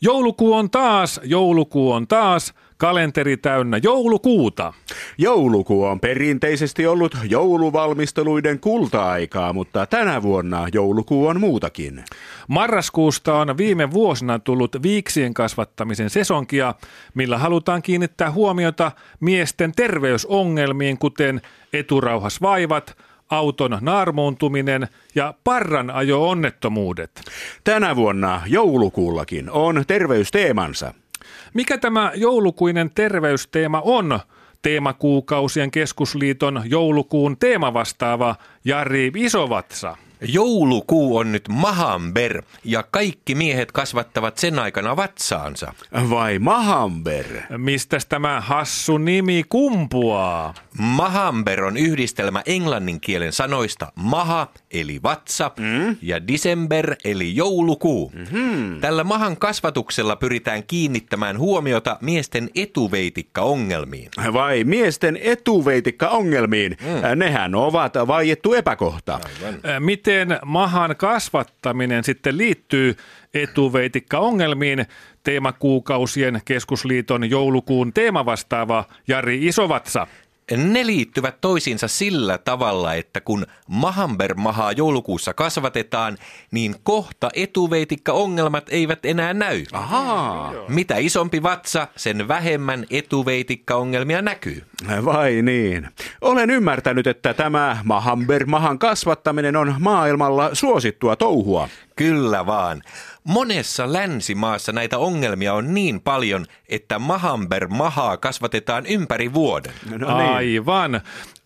[0.00, 4.72] Joulukuu on taas, joulukuu on taas, kalenteri täynnä joulukuuta.
[5.18, 12.04] Joulukuu on perinteisesti ollut jouluvalmisteluiden kulta-aikaa, mutta tänä vuonna joulukuu on muutakin.
[12.48, 16.74] Marraskuusta on viime vuosina tullut viiksien kasvattamisen sesonkia,
[17.14, 21.40] millä halutaan kiinnittää huomiota miesten terveysongelmiin, kuten
[21.72, 22.96] eturauhasvaivat,
[23.30, 27.10] auton naarmuuntuminen ja parran ajo-onnettomuudet.
[27.64, 30.94] Tänä vuonna joulukuullakin on terveysteemansa.
[31.54, 34.20] Mikä tämä joulukuinen terveysteema on?
[34.62, 39.96] Teemakuukausien keskusliiton joulukuun teemavastaava Jari Isovatsa.
[40.24, 45.74] Joulukuu on nyt Mahamber ja kaikki miehet kasvattavat sen aikana vatsaansa.
[46.10, 47.26] Vai Mahamber?
[47.56, 50.54] Mistä tämä hassu nimi kumpuaa?
[50.78, 55.96] Mahamber on yhdistelmä englannin kielen sanoista maha eli vatsa mm?
[56.02, 58.12] ja December eli joulukuu.
[58.14, 58.80] Mm-hmm.
[58.80, 64.10] Tällä mahan kasvatuksella pyritään kiinnittämään huomiota miesten etuveitikkaongelmiin.
[64.32, 66.76] Vai miesten etuveitikkaongelmiin?
[66.80, 67.18] Mm.
[67.18, 69.14] Nehän ovat vaiettu epäkohta.
[69.14, 69.82] Aivan.
[69.82, 70.13] Miten
[70.44, 72.96] mahan kasvattaminen sitten liittyy
[73.34, 74.86] etuveitikkaongelmiin?
[75.22, 80.06] Teemakuukausien keskusliiton joulukuun teemavastaava Jari Isovatsa.
[80.50, 86.18] Ne liittyvät toisiinsa sillä tavalla, että kun mahambermahaa joulukuussa kasvatetaan,
[86.50, 89.64] niin kohta etuveitikka-ongelmat eivät enää näy.
[89.72, 90.52] Ahaa.
[90.68, 94.62] Mitä isompi vatsa, sen vähemmän etuveitikka-ongelmia näkyy.
[95.04, 95.88] Vai niin.
[96.20, 101.68] Olen ymmärtänyt, että tämä mahambermahan kasvattaminen on maailmalla suosittua touhua.
[101.96, 102.82] Kyllä vaan.
[103.24, 109.72] Monessa länsimaassa näitä ongelmia on niin paljon, että mahamber mahaa kasvatetaan ympäri vuoden.
[109.98, 110.30] No niin.
[110.30, 111.00] Aivan.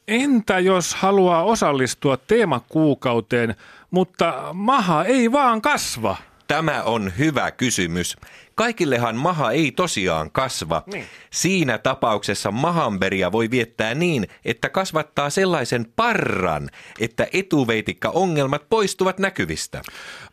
[0.09, 3.55] Entä jos haluaa osallistua teemakuukauteen,
[3.91, 6.17] mutta maha ei vaan kasva?
[6.48, 8.16] Tämä on hyvä kysymys.
[8.54, 10.82] Kaikillehan maha ei tosiaan kasva.
[10.86, 11.04] Niin.
[11.31, 16.69] Siinä tapauksessa mahamberia voi viettää niin, että kasvattaa sellaisen parran,
[17.00, 19.82] että etuveitikka-ongelmat poistuvat näkyvistä.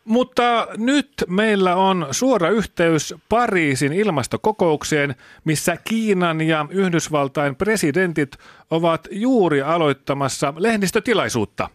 [0.05, 8.37] Mutta nyt meillä on suora yhteys Pariisin ilmastokokoukseen, missä Kiinan ja Yhdysvaltain presidentit
[8.69, 11.69] ovat juuri aloittamassa lehdistötilaisuutta.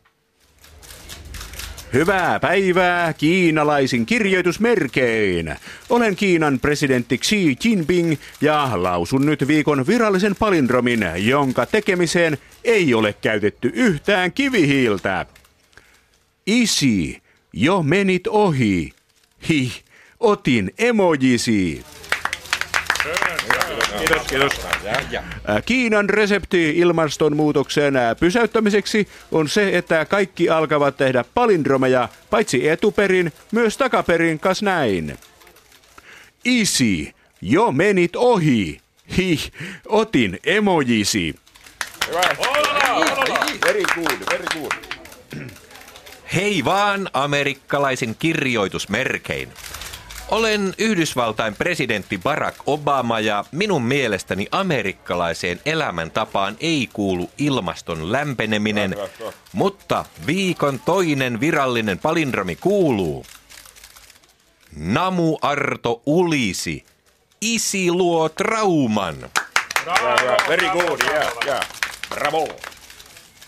[1.93, 5.57] Hyvää päivää kiinalaisin kirjoitusmerkein.
[5.89, 13.13] Olen Kiinan presidentti Xi Jinping ja lausun nyt viikon virallisen palindromin, jonka tekemiseen ei ole
[13.13, 15.27] käytetty yhtään kivihiiltä.
[16.47, 18.93] Isi, jo menit ohi.
[19.49, 19.73] Hi,
[20.21, 21.85] otin emojisi.
[23.99, 24.53] Kiitos, kiitos.
[25.67, 34.41] Kiinan resepti ilmastonmuutoksen pysäyttämiseksi on se, että kaikki alkavat tehdä palindromeja, paitsi etuperin, myös takaperin,
[34.41, 35.19] kas näin.
[36.45, 38.81] Isi, jo menit ohi.
[39.17, 39.39] Hi,
[39.87, 41.35] otin emojisi.
[42.09, 42.21] Hyvä.
[43.67, 44.73] Very good, very good.
[46.35, 49.49] Hei vaan amerikkalaisin kirjoitusmerkein.
[50.31, 58.97] Olen Yhdysvaltain presidentti Barack Obama ja minun mielestäni amerikkalaiseen elämäntapaan ei kuulu ilmaston lämpeneminen,
[59.53, 63.27] mutta viikon toinen virallinen palindromi kuuluu.
[64.77, 66.85] Namu Arto ulisi.
[67.41, 69.17] Isi luo trauman.
[70.49, 71.69] Very good, yeah, yeah.
[72.09, 72.49] Bravo.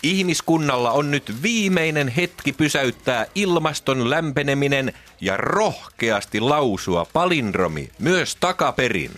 [0.03, 9.11] Ihmiskunnalla on nyt viimeinen hetki pysäyttää ilmaston lämpeneminen ja rohkeasti lausua palindromi myös takaperin.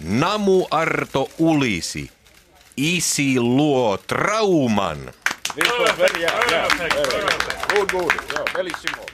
[0.00, 2.10] Namu Arto ulisi.
[2.76, 5.12] Isi luo trauman.
[7.74, 8.12] Good, good.
[8.32, 9.09] Yeah, bellissimo.